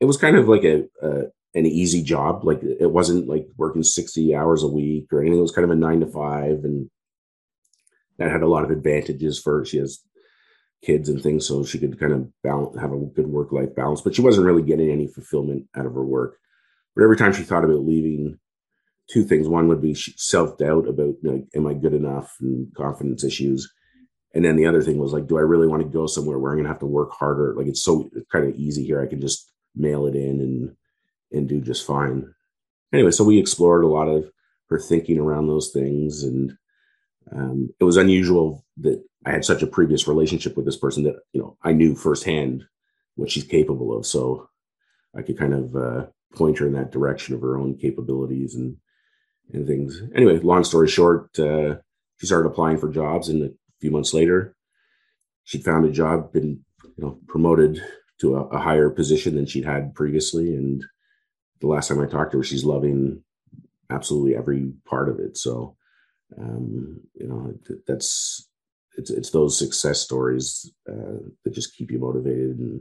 it 0.00 0.06
was 0.06 0.16
kind 0.16 0.36
of 0.36 0.48
like 0.48 0.64
a, 0.64 0.84
a 1.02 1.24
an 1.54 1.66
easy 1.66 2.02
job. 2.02 2.44
Like 2.44 2.62
it 2.62 2.90
wasn't 2.90 3.28
like 3.28 3.46
working 3.56 3.82
60 3.82 4.34
hours 4.34 4.62
a 4.62 4.68
week 4.68 5.12
or 5.12 5.20
anything. 5.20 5.38
It 5.38 5.42
was 5.42 5.52
kind 5.52 5.64
of 5.64 5.70
a 5.70 5.76
nine 5.76 6.00
to 6.00 6.06
five. 6.06 6.64
And 6.64 6.88
that 8.18 8.30
had 8.30 8.42
a 8.42 8.48
lot 8.48 8.64
of 8.64 8.70
advantages 8.70 9.38
for 9.38 9.58
her. 9.58 9.64
She 9.64 9.78
has 9.78 10.00
kids 10.82 11.08
and 11.08 11.22
things, 11.22 11.46
so 11.46 11.64
she 11.64 11.78
could 11.78 11.98
kind 12.00 12.12
of 12.12 12.28
balance, 12.42 12.78
have 12.78 12.92
a 12.92 12.98
good 12.98 13.26
work 13.26 13.52
life 13.52 13.74
balance. 13.74 14.00
But 14.00 14.14
she 14.14 14.22
wasn't 14.22 14.46
really 14.46 14.62
getting 14.62 14.90
any 14.90 15.06
fulfillment 15.06 15.66
out 15.76 15.86
of 15.86 15.94
her 15.94 16.04
work. 16.04 16.38
But 16.94 17.04
every 17.04 17.16
time 17.16 17.32
she 17.32 17.42
thought 17.42 17.64
about 17.64 17.84
leaving, 17.84 18.38
two 19.10 19.24
things: 19.24 19.48
one 19.48 19.68
would 19.68 19.82
be 19.82 19.94
self 19.94 20.58
doubt 20.58 20.88
about, 20.88 21.14
like, 21.22 21.44
am 21.54 21.66
I 21.66 21.74
good 21.74 21.94
enough, 21.94 22.36
and 22.40 22.74
confidence 22.74 23.24
issues. 23.24 23.70
And 24.34 24.44
then 24.44 24.56
the 24.56 24.66
other 24.66 24.82
thing 24.82 24.98
was 24.98 25.12
like, 25.12 25.26
do 25.26 25.38
I 25.38 25.42
really 25.42 25.66
want 25.66 25.82
to 25.82 25.88
go 25.88 26.06
somewhere 26.06 26.38
where 26.38 26.52
I'm 26.52 26.58
gonna 26.58 26.68
have 26.68 26.78
to 26.80 26.86
work 26.86 27.10
harder? 27.12 27.54
Like 27.56 27.66
it's 27.66 27.82
so 27.82 28.08
kind 28.30 28.46
of 28.46 28.54
easy 28.54 28.84
here. 28.84 29.00
I 29.00 29.06
can 29.06 29.20
just 29.20 29.50
mail 29.74 30.06
it 30.06 30.14
in 30.14 30.40
and 30.40 30.76
and 31.32 31.48
do 31.48 31.60
just 31.60 31.86
fine. 31.86 32.32
Anyway, 32.92 33.10
so 33.10 33.24
we 33.24 33.38
explored 33.38 33.84
a 33.84 33.88
lot 33.88 34.08
of 34.08 34.30
her 34.68 34.78
thinking 34.78 35.18
around 35.18 35.46
those 35.46 35.70
things, 35.72 36.22
and 36.22 36.52
um, 37.32 37.70
it 37.80 37.84
was 37.84 37.96
unusual 37.96 38.64
that 38.78 39.02
I 39.26 39.32
had 39.32 39.44
such 39.44 39.62
a 39.62 39.66
previous 39.66 40.08
relationship 40.08 40.56
with 40.56 40.64
this 40.64 40.76
person 40.76 41.04
that 41.04 41.16
you 41.32 41.40
know 41.40 41.56
I 41.62 41.72
knew 41.72 41.94
firsthand 41.94 42.64
what 43.16 43.30
she's 43.30 43.44
capable 43.44 43.96
of, 43.96 44.06
so 44.06 44.48
I 45.16 45.22
could 45.22 45.38
kind 45.38 45.54
of 45.54 45.76
uh, 45.76 46.06
point 46.34 46.58
her 46.58 46.66
in 46.66 46.72
that 46.74 46.92
direction 46.92 47.34
of 47.34 47.40
her 47.42 47.56
own 47.56 47.76
capabilities 47.76 48.54
and 48.54 48.76
and 49.52 49.66
things. 49.66 50.00
Anyway, 50.14 50.38
long 50.38 50.64
story 50.64 50.88
short, 50.88 51.38
uh, 51.38 51.76
she 52.18 52.26
started 52.26 52.48
applying 52.48 52.78
for 52.78 52.88
jobs, 52.90 53.28
and 53.28 53.42
a 53.42 53.50
few 53.80 53.90
months 53.90 54.14
later, 54.14 54.54
she'd 55.44 55.64
found 55.64 55.84
a 55.84 55.90
job, 55.90 56.32
been 56.32 56.60
you 56.96 57.04
know 57.04 57.18
promoted 57.28 57.82
to 58.20 58.36
a, 58.36 58.44
a 58.48 58.58
higher 58.58 58.90
position 58.90 59.34
than 59.34 59.46
she'd 59.46 59.64
had 59.64 59.94
previously, 59.94 60.54
and 60.54 60.84
the 61.60 61.66
last 61.66 61.88
time 61.88 62.00
I 62.00 62.06
talked 62.06 62.32
to 62.32 62.38
her, 62.38 62.44
she's 62.44 62.64
loving 62.64 63.22
absolutely 63.90 64.36
every 64.36 64.72
part 64.86 65.08
of 65.08 65.18
it. 65.18 65.36
So, 65.36 65.76
um, 66.38 67.00
you 67.14 67.26
know, 67.26 67.54
that's 67.86 68.48
it's 69.00 69.10
it's 69.10 69.30
those 69.30 69.58
success 69.58 70.00
stories 70.00 70.70
uh, 70.88 71.18
that 71.42 71.54
just 71.54 71.74
keep 71.74 71.90
you 71.90 71.98
motivated, 71.98 72.58
and, 72.58 72.80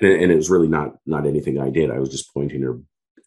and 0.00 0.12
and 0.22 0.32
it 0.32 0.36
was 0.36 0.50
really 0.50 0.68
not 0.68 0.96
not 1.06 1.26
anything 1.26 1.58
I 1.58 1.70
did. 1.70 1.90
I 1.90 1.98
was 1.98 2.10
just 2.10 2.32
pointing 2.32 2.62
her 2.62 2.78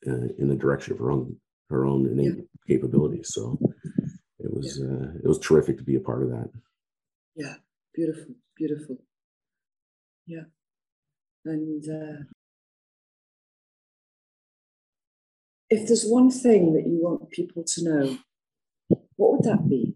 uh, 0.08 0.28
in 0.38 0.48
the 0.48 0.56
direction 0.56 0.94
of 0.94 1.00
her 1.00 1.12
own 1.12 1.36
her 1.70 1.86
own 1.86 2.06
innate 2.06 2.38
yeah. 2.38 2.76
capabilities. 2.76 3.34
So, 3.34 3.58
it 4.40 4.54
was 4.54 4.80
yeah. 4.80 4.88
uh, 4.88 5.10
it 5.24 5.28
was 5.28 5.40
terrific 5.40 5.78
to 5.78 5.84
be 5.84 5.96
a 5.96 6.00
part 6.00 6.22
of 6.24 6.30
that. 6.30 6.50
Yeah, 7.36 7.56
beautiful, 7.94 8.36
beautiful. 8.56 8.98
Yeah, 10.28 10.48
and 11.44 11.84
uh, 11.90 12.24
if 15.70 15.88
there's 15.88 16.06
one 16.06 16.30
thing 16.30 16.74
that 16.74 16.86
you 16.86 17.00
want 17.02 17.32
people 17.32 17.64
to 17.64 17.84
know, 17.84 18.18
what 19.16 19.32
would 19.32 19.44
that 19.44 19.68
be? 19.68 19.96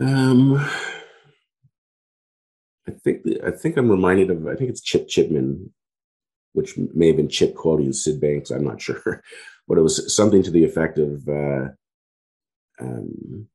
Um, 0.00 0.56
I 2.86 2.90
think 3.02 3.22
I 3.44 3.50
think 3.50 3.76
I'm 3.76 3.90
reminded 3.90 4.30
of 4.30 4.46
I 4.46 4.56
think 4.56 4.70
it's 4.70 4.80
Chip 4.80 5.08
Chipman, 5.08 5.72
which 6.52 6.76
may 6.76 7.08
have 7.08 7.16
been 7.16 7.28
Chip 7.28 7.54
quoting 7.54 7.92
Syd 7.92 8.20
Banks. 8.20 8.50
I'm 8.50 8.64
not 8.64 8.80
sure, 8.82 9.22
but 9.68 9.78
it 9.78 9.82
was 9.82 10.14
something 10.14 10.42
to 10.42 10.50
the 10.50 10.64
effect 10.64 10.98
of 10.98 11.28
uh, 11.28 11.68
um, 12.80 13.46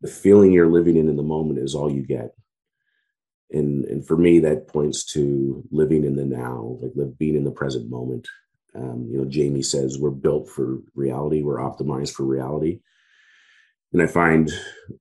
the 0.00 0.08
feeling 0.08 0.52
you're 0.52 0.70
living 0.70 0.96
in 0.96 1.08
in 1.08 1.16
the 1.16 1.22
moment 1.22 1.58
is 1.58 1.74
all 1.74 1.90
you 1.90 2.02
get. 2.02 2.34
And 3.50 3.84
and 3.86 4.06
for 4.06 4.16
me, 4.16 4.40
that 4.40 4.68
points 4.68 5.04
to 5.12 5.64
living 5.70 6.04
in 6.04 6.16
the 6.16 6.24
now, 6.24 6.78
like 6.82 7.18
being 7.18 7.34
in 7.34 7.44
the 7.44 7.50
present 7.50 7.90
moment. 7.90 8.28
Um, 8.74 9.08
you 9.10 9.16
know, 9.16 9.24
Jamie 9.24 9.62
says 9.62 9.98
we're 9.98 10.10
built 10.10 10.50
for 10.50 10.78
reality, 10.94 11.42
we're 11.42 11.56
optimized 11.56 12.12
for 12.12 12.24
reality. 12.24 12.80
And 13.92 14.02
I 14.02 14.06
find 14.06 14.50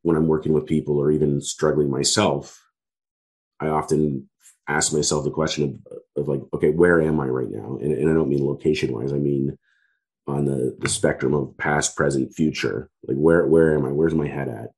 when 0.01 0.15
I'm 0.15 0.27
working 0.27 0.53
with 0.53 0.65
people 0.65 0.97
or 0.97 1.11
even 1.11 1.41
struggling 1.41 1.89
myself, 1.89 2.61
I 3.59 3.67
often 3.67 4.29
ask 4.67 4.93
myself 4.93 5.23
the 5.23 5.31
question 5.31 5.81
of, 5.85 6.23
of 6.23 6.27
like, 6.27 6.41
okay, 6.53 6.71
where 6.71 7.01
am 7.01 7.19
I 7.19 7.25
right 7.25 7.49
now? 7.49 7.77
And, 7.81 7.93
and 7.93 8.09
I 8.09 8.13
don't 8.13 8.29
mean 8.29 8.45
location 8.45 8.93
wise, 8.93 9.13
I 9.13 9.17
mean 9.17 9.57
on 10.27 10.45
the, 10.45 10.75
the 10.79 10.89
spectrum 10.89 11.33
of 11.33 11.57
past, 11.57 11.95
present, 11.95 12.33
future. 12.33 12.89
Like 13.07 13.17
where 13.17 13.47
where 13.47 13.73
am 13.75 13.85
I? 13.85 13.89
Where's 13.89 14.13
my 14.13 14.27
head 14.27 14.49
at? 14.49 14.71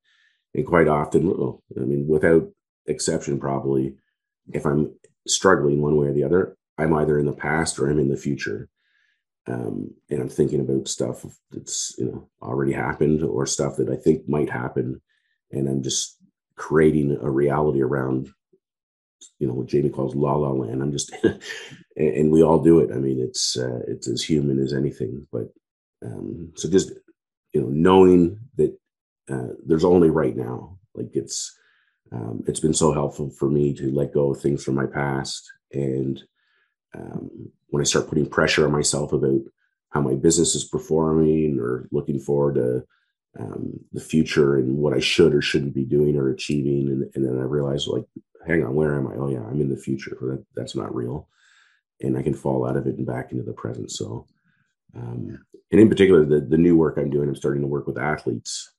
And 0.54 0.66
quite 0.66 0.88
often, 0.88 1.28
well, 1.28 1.64
I 1.76 1.82
mean, 1.82 2.08
without 2.08 2.50
exception, 2.86 3.40
probably, 3.40 3.96
if 4.54 4.66
I'm 4.66 4.94
struggling 5.28 5.82
one 5.82 5.96
way 5.96 6.08
or 6.08 6.14
the 6.14 6.24
other, 6.24 6.56
I'm 6.78 6.94
either 6.94 7.20
in 7.20 7.26
the 7.26 7.34
past 7.34 7.80
or 7.80 7.90
I'm 7.90 8.00
in 8.00 8.10
the 8.10 8.18
future 8.18 8.70
um, 9.50 9.94
and 10.10 10.22
I'm 10.22 10.30
thinking 10.30 10.60
about 10.62 10.88
stuff 10.88 11.26
that's 11.52 11.96
you 11.98 12.06
know 12.06 12.30
already 12.42 12.72
happened 12.72 13.24
or 13.24 13.46
stuff 13.46 13.78
that 13.78 13.90
I 13.90 13.96
think 13.96 14.30
might 14.30 14.50
happen, 14.50 15.02
and 15.52 15.68
I'm 15.68 15.82
just 15.82 16.18
creating 16.56 17.18
a 17.22 17.30
reality 17.30 17.82
around 17.82 18.30
you 19.40 19.48
know 19.48 19.54
what 19.54 19.68
Jamie 19.68 19.90
calls 19.90 20.16
la 20.16 20.36
la 20.36 20.52
land. 20.52 20.82
I'm 20.82 20.92
just 20.92 21.16
and, 21.96 22.32
we 22.32 22.44
all 22.44 22.62
do 22.62 22.80
it. 22.80 22.92
I 22.94 22.98
mean, 22.98 23.20
it's 23.20 23.58
uh, 23.58 23.82
it's 23.88 24.08
as 24.08 24.22
human 24.22 24.60
as 24.60 24.74
anything. 24.74 25.28
But 25.32 25.48
um, 26.06 26.52
so 26.56 26.70
just 26.70 26.92
you 27.54 27.62
know 27.62 27.70
knowing 27.70 28.40
that 28.56 28.78
uh, 29.32 29.54
there's 29.66 29.86
only 29.86 30.10
right 30.10 30.36
now, 30.36 30.78
like 30.94 31.10
it's 31.14 31.58
um, 32.12 32.44
it's 32.48 32.60
been 32.60 32.74
so 32.74 32.94
helpful 32.94 33.30
for 33.32 33.50
me 33.50 33.74
to 33.74 33.92
let 33.92 34.14
go 34.14 34.32
of 34.32 34.42
things 34.42 34.64
from 34.64 34.76
my 34.76 34.86
past 34.86 35.50
and 35.72 36.22
um, 36.98 37.52
when 37.70 37.82
I 37.82 37.86
start 37.86 38.08
putting 38.08 38.30
pressure 38.30 38.66
on 38.66 38.72
myself 38.72 39.14
about 39.14 39.42
how 39.92 40.02
my 40.02 40.16
business 40.16 40.56
is 40.56 40.64
performing 40.64 41.60
or 41.60 41.88
looking 41.92 42.20
forward 42.20 42.56
to 42.56 42.84
um, 43.40 43.80
the 43.94 44.02
future 44.02 44.56
and 44.56 44.78
what 44.78 44.94
I 44.94 45.00
should 45.00 45.34
or 45.34 45.42
shouldn't 45.42 45.76
be 45.76 45.86
doing 45.86 46.16
or 46.18 46.30
achieving, 46.30 46.88
and, 46.90 47.04
and 47.14 47.26
then 47.26 47.40
I 47.40 47.44
realize 47.44 47.88
like, 47.88 48.06
hang 48.48 48.64
on, 48.64 48.74
where 48.74 48.96
am 48.96 49.08
I? 49.08 49.16
Oh 49.16 49.30
yeah, 49.30 49.44
I'm 49.44 49.62
in 49.62 49.70
the 49.70 49.78
future. 49.78 50.18
That 50.22 50.46
that's 50.56 50.76
not 50.76 50.94
real, 50.94 51.28
and 52.02 52.18
I 52.18 52.24
can 52.24 52.34
fall 52.34 52.68
out 52.68 52.78
of 52.78 52.88
it 52.88 52.98
and 52.98 53.06
back 53.06 53.32
into 53.32 53.44
the 53.44 53.54
present. 53.54 53.92
So, 53.92 54.26
um, 54.96 55.40
and 55.72 55.80
in 55.80 55.90
particular, 55.90 56.26
the 56.26 56.42
the 56.42 56.58
new 56.58 56.76
work 56.76 56.98
I'm 56.98 57.12
doing, 57.12 57.30
I'm 57.30 57.36
starting 57.36 57.62
to 57.62 57.68
work 57.68 57.86
with 57.86 57.98
athletes, 57.98 58.72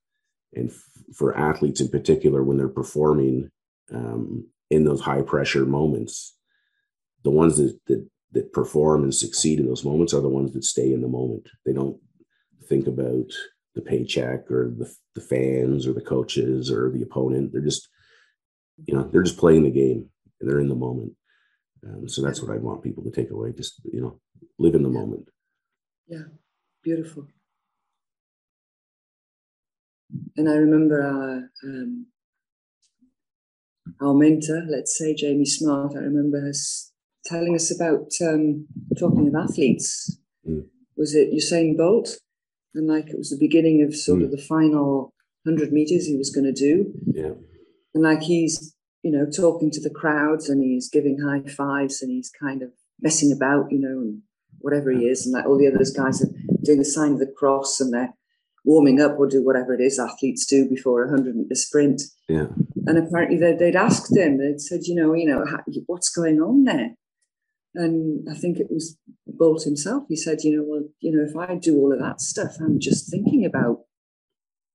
and 0.54 0.70
f- 0.70 0.82
for 1.14 1.36
athletes 1.36 1.80
in 1.80 1.88
particular, 1.88 2.42
when 2.42 2.56
they're 2.56 2.68
performing 2.68 3.50
um, 3.92 4.46
in 4.70 4.84
those 4.84 5.00
high 5.00 5.22
pressure 5.22 5.64
moments, 5.64 6.36
the 7.24 7.30
ones 7.30 7.56
that, 7.56 7.78
that 7.86 8.06
that 8.32 8.52
perform 8.52 9.02
and 9.02 9.14
succeed 9.14 9.58
in 9.58 9.66
those 9.66 9.84
moments 9.84 10.14
are 10.14 10.20
the 10.20 10.28
ones 10.28 10.52
that 10.52 10.64
stay 10.64 10.92
in 10.92 11.00
the 11.00 11.08
moment. 11.08 11.48
They 11.66 11.72
don't 11.72 11.98
think 12.68 12.86
about 12.86 13.32
the 13.74 13.82
paycheck 13.82 14.50
or 14.50 14.72
the, 14.76 14.92
the 15.14 15.20
fans 15.20 15.86
or 15.86 15.92
the 15.92 16.00
coaches 16.00 16.70
or 16.70 16.90
the 16.90 17.02
opponent. 17.02 17.52
They're 17.52 17.60
just, 17.60 17.88
you 18.86 18.94
know, 18.94 19.08
they're 19.10 19.22
just 19.22 19.38
playing 19.38 19.64
the 19.64 19.70
game 19.70 20.08
and 20.40 20.48
they're 20.48 20.60
in 20.60 20.68
the 20.68 20.74
moment. 20.74 21.12
Um, 21.86 22.08
so 22.08 22.22
that's 22.22 22.42
what 22.42 22.54
I 22.54 22.58
want 22.58 22.82
people 22.82 23.02
to 23.04 23.10
take 23.10 23.30
away. 23.30 23.52
Just, 23.52 23.80
you 23.84 24.00
know, 24.00 24.20
live 24.58 24.74
in 24.74 24.82
the 24.82 24.90
yeah. 24.90 24.98
moment. 24.98 25.28
Yeah. 26.06 26.24
Beautiful. 26.82 27.26
And 30.36 30.48
I 30.48 30.54
remember 30.54 31.02
our, 31.02 31.50
um, 31.64 32.06
our 34.00 34.14
mentor, 34.14 34.62
let's 34.68 34.96
say 34.96 35.14
Jamie 35.14 35.44
Smart, 35.44 35.94
I 35.94 36.00
remember 36.00 36.40
her 36.40 36.52
telling 37.24 37.54
us 37.54 37.74
about 37.74 38.10
um, 38.22 38.66
talking 38.98 39.28
of 39.28 39.34
athletes. 39.34 40.18
Mm. 40.48 40.64
Was 40.96 41.14
it 41.14 41.32
Usain 41.32 41.76
Bolt? 41.76 42.18
And 42.74 42.86
like 42.86 43.08
it 43.08 43.18
was 43.18 43.30
the 43.30 43.38
beginning 43.38 43.82
of 43.82 43.94
sort 43.94 44.20
mm. 44.20 44.24
of 44.24 44.30
the 44.30 44.38
final 44.38 45.12
100 45.44 45.72
meters 45.72 46.06
he 46.06 46.16
was 46.16 46.30
going 46.30 46.44
to 46.44 46.52
do. 46.52 46.92
Yeah. 47.06 47.32
And 47.94 48.02
like 48.02 48.22
he's, 48.22 48.74
you 49.02 49.10
know, 49.10 49.26
talking 49.30 49.70
to 49.72 49.80
the 49.80 49.90
crowds 49.90 50.48
and 50.48 50.62
he's 50.62 50.88
giving 50.88 51.18
high 51.18 51.48
fives 51.48 52.02
and 52.02 52.10
he's 52.10 52.30
kind 52.30 52.62
of 52.62 52.70
messing 53.00 53.32
about, 53.32 53.72
you 53.72 53.80
know, 53.80 54.00
and 54.00 54.22
whatever 54.60 54.90
he 54.90 55.06
is. 55.06 55.26
And 55.26 55.32
like 55.32 55.46
all 55.46 55.58
the 55.58 55.66
other 55.66 55.78
guys 55.96 56.22
are 56.22 56.30
doing 56.62 56.78
the 56.78 56.84
sign 56.84 57.12
of 57.12 57.18
the 57.18 57.32
cross 57.36 57.80
and 57.80 57.92
they're 57.92 58.14
warming 58.64 59.00
up 59.00 59.18
or 59.18 59.26
do 59.26 59.44
whatever 59.44 59.74
it 59.74 59.80
is 59.80 59.98
athletes 59.98 60.46
do 60.46 60.68
before 60.68 61.02
a 61.02 61.08
100 61.08 61.34
meter 61.34 61.54
sprint. 61.54 62.02
Yeah. 62.28 62.46
And 62.86 62.98
apparently 62.98 63.38
they'd, 63.38 63.58
they'd 63.58 63.76
asked 63.76 64.16
him, 64.16 64.38
they'd 64.38 64.60
said, 64.60 64.80
you 64.84 64.94
know, 64.94 65.14
you 65.14 65.26
know, 65.26 65.44
what's 65.86 66.10
going 66.10 66.40
on 66.40 66.64
there? 66.64 66.90
And 67.74 68.26
I 68.28 68.34
think 68.34 68.58
it 68.58 68.66
was 68.70 68.96
Bolt 69.26 69.62
himself. 69.62 70.04
He 70.08 70.16
said, 70.16 70.38
you 70.42 70.56
know, 70.56 70.64
well, 70.66 70.82
you 71.00 71.12
know, 71.12 71.24
if 71.28 71.36
I 71.36 71.54
do 71.54 71.76
all 71.76 71.92
of 71.92 72.00
that 72.00 72.20
stuff, 72.20 72.56
I'm 72.60 72.80
just 72.80 73.10
thinking 73.10 73.44
about 73.44 73.80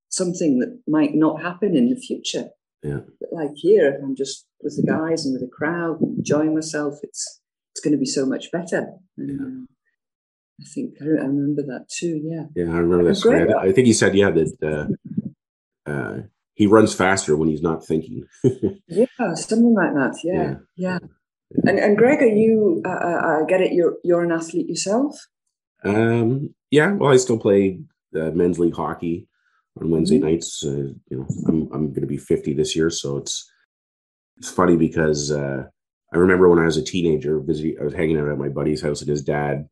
something 0.10 0.60
that 0.60 0.82
might 0.88 1.14
not 1.14 1.42
happen 1.42 1.76
in 1.76 1.90
the 1.90 1.98
future. 1.98 2.50
Yeah. 2.82 3.00
But 3.20 3.30
like 3.34 3.52
here, 3.56 3.94
if 3.94 4.04
I'm 4.04 4.16
just 4.16 4.46
with 4.62 4.78
the 4.78 4.90
guys 4.90 5.26
and 5.26 5.34
with 5.34 5.42
the 5.42 5.54
crowd, 5.54 6.02
enjoying 6.02 6.54
myself, 6.54 7.00
it's 7.04 7.42
it's 7.72 7.84
going 7.84 7.92
to 7.92 8.00
be 8.00 8.06
so 8.06 8.26
much 8.26 8.52
better. 8.52 8.94
And, 9.18 9.30
yeah. 9.30 9.46
Uh, 9.46 9.66
I 10.62 10.66
think 10.74 10.94
I, 11.02 11.06
I 11.06 11.28
remember 11.28 11.64
that 11.64 11.88
too. 11.90 12.22
Yeah. 12.24 12.46
Yeah, 12.56 12.74
I 12.74 12.78
remember 12.78 13.04
that 13.04 13.16
story. 13.16 13.54
I, 13.54 13.68
I, 13.68 13.72
think 13.74 13.88
he 13.88 13.94
said, 13.94 14.16
yeah, 14.16 14.32
that 14.32 14.90
uh, 15.88 15.90
uh, 15.90 16.18
he 16.54 16.68
runs 16.68 16.96
faster 16.96 17.36
when 17.36 17.50
he's 17.50 17.62
not 17.62 17.86
thinking. 17.86 18.24
yeah, 18.88 19.34
something 19.34 19.74
like 19.74 19.94
that. 19.94 20.18
Yeah, 20.24 20.34
yeah. 20.34 20.56
yeah. 20.76 21.00
And 21.64 21.80
and 21.80 21.98
Greg, 21.98 22.22
are 22.22 22.28
you? 22.28 22.82
Uh, 22.86 22.90
uh 22.90 23.42
I 23.42 23.46
get 23.48 23.62
it. 23.62 23.74
You're 23.74 23.96
you're 24.04 24.24
an 24.24 24.32
athlete 24.32 24.68
yourself. 24.68 25.18
Um. 25.84 26.54
Yeah. 26.72 26.92
Well, 26.94 27.12
I 27.12 27.18
still 27.18 27.40
play 27.40 27.80
uh, 28.16 28.32
men's 28.32 28.60
league 28.60 28.76
hockey 28.76 29.28
on 29.80 29.90
Wednesday 29.90 30.18
mm-hmm. 30.18 30.26
nights. 30.26 30.64
Uh, 30.66 30.94
you 31.10 31.18
know, 31.18 31.28
I'm 31.48 31.70
I'm 31.74 31.88
going 31.90 32.02
to 32.02 32.08
be 32.08 32.18
50 32.18 32.54
this 32.54 32.76
year, 32.76 32.90
so 32.90 33.18
it's 33.18 33.50
it's 34.38 34.50
funny 34.50 34.76
because 34.76 35.32
uh, 35.32 35.64
I 36.14 36.18
remember 36.18 36.50
when 36.50 36.60
I 36.60 36.66
was 36.66 36.78
a 36.78 36.84
teenager, 36.84 37.40
visiting, 37.40 37.78
I 37.80 37.84
was 37.84 37.94
hanging 37.94 38.18
out 38.18 38.30
at 38.30 38.38
my 38.38 38.50
buddy's 38.50 38.82
house, 38.82 39.02
and 39.02 39.10
his 39.10 39.24
dad 39.24 39.68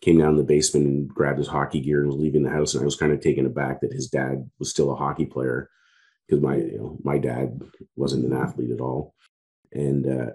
came 0.00 0.18
down 0.18 0.30
in 0.30 0.36
the 0.36 0.44
basement 0.44 0.86
and 0.86 1.08
grabbed 1.08 1.38
his 1.38 1.48
hockey 1.48 1.80
gear 1.80 2.00
and 2.00 2.08
was 2.08 2.16
leaving 2.16 2.42
the 2.42 2.50
house. 2.50 2.74
And 2.74 2.82
I 2.82 2.84
was 2.84 2.96
kind 2.96 3.12
of 3.12 3.20
taken 3.20 3.46
aback 3.46 3.80
that 3.80 3.92
his 3.92 4.08
dad 4.08 4.50
was 4.58 4.70
still 4.70 4.90
a 4.90 4.96
hockey 4.96 5.26
player 5.26 5.70
because 6.26 6.42
my 6.42 6.56
you 6.56 6.78
know 6.78 6.98
my 7.02 7.18
dad 7.18 7.60
wasn't 7.96 8.24
an 8.24 8.32
athlete 8.32 8.70
at 8.70 8.80
all, 8.80 9.14
and 9.72 10.06
uh, 10.06 10.32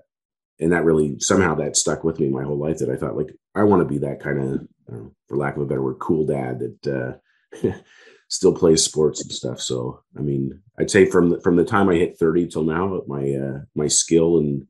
and 0.60 0.72
that 0.72 0.86
really 0.86 1.20
somehow 1.20 1.56
that 1.56 1.78
stuck 1.78 2.04
with 2.04 2.20
me 2.20 2.30
my 2.30 2.44
whole 2.44 2.58
life. 2.58 2.78
That 2.80 2.90
I 2.90 2.96
thought 2.96 3.18
like 3.18 3.34
I 3.56 3.64
want 3.64 3.82
to 3.82 3.86
be 3.86 4.00
that 4.00 4.20
kind 4.20 4.40
of, 4.40 4.68
uh, 4.92 5.10
for 5.28 5.38
lack 5.38 5.56
of 5.56 5.62
a 5.62 5.66
better 5.66 5.82
word, 5.82 6.00
cool 6.00 6.26
dad 6.26 6.60
that 6.60 7.20
uh, 7.64 7.72
still 8.30 8.54
plays 8.54 8.84
sports 8.84 9.22
and 9.22 9.32
stuff. 9.32 9.62
So 9.62 10.02
I 10.18 10.22
mean, 10.22 10.62
I'd 10.80 10.92
say 10.92 11.06
from 11.06 11.30
the, 11.30 11.42
from 11.42 11.56
the 11.56 11.66
time 11.66 11.90
I 11.90 11.96
hit 11.96 12.18
thirty 12.20 12.48
till 12.48 12.64
now, 12.64 13.02
my 13.08 13.32
uh, 13.34 13.60
my 13.76 13.88
skill 13.88 14.40
and 14.40 14.68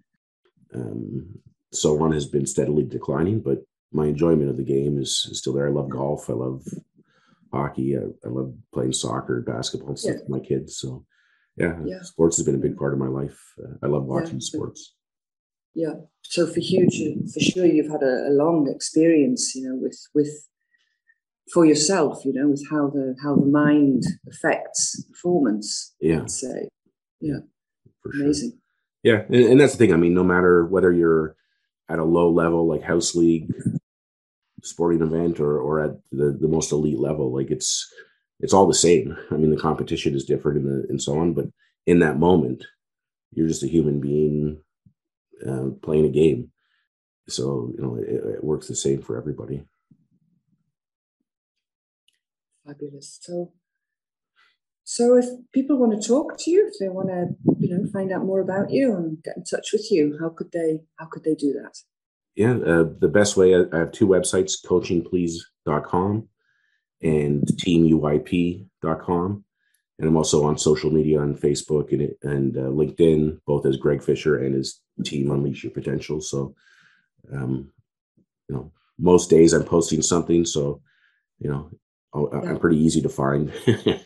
um, 0.74 1.40
so 1.72 2.02
on 2.02 2.12
has 2.12 2.26
been 2.26 2.46
steadily 2.46 2.84
declining, 2.84 3.42
but 3.42 3.60
my 3.92 4.08
enjoyment 4.08 4.50
of 4.50 4.58
the 4.58 4.64
game 4.64 5.00
is, 5.00 5.28
is 5.32 5.40
still 5.40 5.54
there. 5.54 5.68
I 5.68 5.72
love 5.72 5.90
golf. 5.90 6.30
I 6.30 6.34
love 6.34 6.64
hockey. 7.54 7.98
I, 7.98 8.02
I 8.26 8.30
love 8.30 8.54
playing 8.74 8.94
soccer, 8.94 9.42
basketball, 9.42 9.90
and 9.90 10.00
stuff 10.00 10.16
yeah. 10.16 10.22
with 10.22 10.30
my 10.30 10.40
kids. 10.40 10.78
So, 10.78 11.06
yeah, 11.56 11.78
yeah, 11.86 12.02
sports 12.02 12.38
has 12.38 12.46
been 12.46 12.56
a 12.56 12.60
big 12.60 12.78
part 12.78 12.94
of 12.94 13.00
my 13.00 13.08
life. 13.08 13.40
Uh, 13.62 13.76
I 13.82 13.88
love 13.88 14.06
watching 14.06 14.36
yeah. 14.36 14.40
sports. 14.42 14.94
Yeah. 15.78 15.94
So 16.24 16.48
for 16.48 16.60
you, 16.60 16.90
for 17.32 17.40
sure, 17.40 17.68
you've 17.68 17.92
had 17.92 18.02
a, 18.02 18.30
a, 18.30 18.34
long 18.34 18.68
experience, 18.68 19.54
you 19.54 19.64
know, 19.64 19.76
with 19.76 19.96
with 20.16 20.48
for 21.54 21.68
yourself, 21.68 22.26
you 22.26 22.34
know, 22.34 22.48
with 22.48 22.66
how 22.72 22.90
the 22.90 23.16
how 23.24 23.36
the 23.36 23.46
mind 23.46 24.04
affects 24.28 25.04
performance. 25.04 25.94
Yeah. 26.02 26.22
I'd 26.22 26.32
say. 26.32 26.68
Yeah. 27.22 27.42
For 28.02 28.12
Amazing. 28.12 28.50
Sure. 28.50 28.60
Yeah, 29.04 29.22
and, 29.28 29.52
and 29.52 29.62
that's 29.62 29.74
the 29.74 29.78
thing. 29.78 29.94
I 29.94 29.98
mean, 29.98 30.16
no 30.16 30.24
matter 30.24 30.66
whether 30.66 30.92
you're 30.92 31.36
at 31.90 32.00
a 32.00 32.04
low 32.04 32.32
level 32.32 32.68
like 32.68 32.82
house 32.82 33.14
league 33.14 33.54
sporting 34.64 35.04
event 35.04 35.40
or 35.40 35.60
or 35.60 35.80
at 35.80 35.92
the, 36.12 36.36
the 36.42 36.48
most 36.48 36.72
elite 36.72 37.00
level 37.00 37.34
like 37.34 37.50
it's 37.50 37.90
it's 38.42 38.54
all 38.54 38.68
the 38.68 38.74
same 38.74 39.16
i 39.32 39.36
mean 39.36 39.52
the 39.52 39.56
competition 39.62 40.14
is 40.14 40.26
different 40.26 40.58
and, 40.58 40.68
the, 40.68 40.86
and 40.90 41.02
so 41.02 41.18
on 41.18 41.34
but 41.34 41.46
in 41.86 42.00
that 42.00 42.20
moment 42.20 42.66
you're 43.32 43.48
just 43.48 43.64
a 43.64 43.68
human 43.68 44.02
being 44.02 44.60
uh, 45.46 45.70
playing 45.82 46.06
a 46.06 46.10
game. 46.10 46.52
So 47.28 47.72
you 47.76 47.82
know 47.82 47.96
it, 47.96 48.36
it 48.36 48.44
works 48.44 48.68
the 48.68 48.76
same 48.76 49.02
for 49.02 49.18
everybody. 49.18 49.66
Fabulous. 52.66 53.20
So 53.22 53.52
so 54.84 55.18
if 55.18 55.26
people 55.54 55.78
want 55.78 56.02
to 56.02 56.08
talk 56.08 56.38
to 56.40 56.52
you 56.52 56.70
if 56.72 56.80
they 56.80 56.88
want 56.88 57.10
to 57.10 57.28
you 57.60 57.70
know 57.70 57.90
find 57.92 58.12
out 58.12 58.24
more 58.24 58.40
about 58.40 58.72
you 58.72 58.96
and 58.96 59.22
get 59.22 59.36
in 59.36 59.44
touch 59.44 59.74
with 59.74 59.92
you 59.92 60.18
how 60.22 60.30
could 60.30 60.52
they 60.54 60.80
how 60.96 61.06
could 61.06 61.24
they 61.24 61.36
do 61.36 61.54
that? 61.54 61.78
Yeah, 62.38 62.54
uh, 62.54 62.86
the 63.00 63.08
best 63.08 63.36
way, 63.36 63.56
I 63.56 63.66
have 63.76 63.92
two 63.92 64.08
websites, 64.08 64.64
coachingplease.com 64.64 66.30
and 67.02 67.42
teamuyp.com. 67.42 69.44
And 70.00 70.08
I'm 70.08 70.18
also 70.18 70.44
on 70.44 70.58
social 70.58 70.92
media 70.92 71.20
on 71.20 71.36
Facebook 71.36 71.92
and, 71.92 72.14
and 72.22 72.58
uh, 72.58 72.70
LinkedIn, 72.70 73.40
both 73.48 73.66
as 73.66 73.78
Greg 73.78 74.04
Fisher 74.04 74.38
and 74.38 74.54
his 74.54 74.80
team 75.04 75.32
Unleash 75.32 75.64
Your 75.64 75.72
Potential. 75.72 76.22
So, 76.22 76.54
um, 77.34 77.72
you 78.48 78.56
know, 78.56 78.72
most 79.00 79.30
days 79.30 79.54
I'm 79.54 79.64
posting 79.64 80.02
something. 80.04 80.46
So, 80.46 80.82
you 81.40 81.50
know, 81.50 81.72
yeah. 82.16 82.50
I'm 82.50 82.60
pretty 82.60 82.78
easy 82.78 83.02
to 83.02 83.10
find. 83.10 83.52
and 83.68 84.00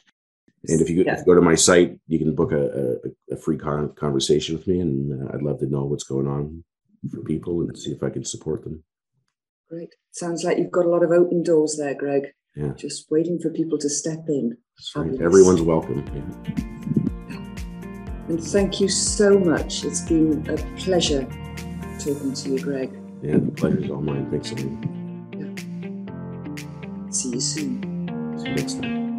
if 0.63 0.89
you, 0.89 1.03
yeah. 1.03 1.13
if 1.13 1.19
you, 1.19 1.25
go 1.25 1.35
to 1.35 1.41
my 1.41 1.55
site, 1.55 1.99
you 2.07 2.19
can 2.19 2.35
book 2.35 2.51
a, 2.51 2.97
a, 3.31 3.33
a 3.33 3.37
free 3.37 3.57
con- 3.57 3.93
conversation 3.95 4.55
with 4.55 4.67
me, 4.67 4.79
and 4.79 5.29
uh, 5.29 5.33
I'd 5.33 5.41
love 5.41 5.59
to 5.59 5.65
know 5.65 5.83
what's 5.85 6.03
going 6.03 6.27
on 6.27 6.63
for 7.09 7.21
people 7.21 7.61
and 7.61 7.77
see 7.77 7.91
if 7.91 8.03
I 8.03 8.09
can 8.09 8.23
support 8.23 8.63
them. 8.63 8.83
Great. 9.69 9.95
Sounds 10.11 10.43
like 10.43 10.57
you've 10.57 10.71
got 10.71 10.85
a 10.85 10.89
lot 10.89 11.03
of 11.03 11.11
open 11.11 11.43
doors 11.43 11.77
there, 11.77 11.95
Greg. 11.95 12.33
Yeah. 12.55 12.73
Just 12.77 13.09
waiting 13.09 13.39
for 13.39 13.49
people 13.49 13.77
to 13.77 13.89
step 13.89 14.19
in. 14.27 14.57
Right. 14.95 15.21
Everyone's 15.21 15.61
welcome. 15.61 16.03
Yeah. 16.13 17.37
And 18.27 18.43
thank 18.43 18.79
you 18.79 18.87
so 18.87 19.37
much. 19.37 19.83
It's 19.85 20.01
been 20.01 20.45
a 20.49 20.57
pleasure 20.77 21.23
talking 21.99 22.33
to 22.33 22.49
you, 22.49 22.59
Greg. 22.59 22.91
Yeah, 23.21 23.37
the 23.37 23.51
pleasure's 23.51 23.89
all 23.89 24.01
mine. 24.01 24.29
Thanks, 24.31 24.51
Elaine. 24.51 24.79
Yeah. 25.37 27.11
See 27.11 27.29
you 27.29 27.39
soon. 27.39 28.37
See 28.37 28.49
you 28.49 28.55
next 28.55 28.81
time. 28.81 29.10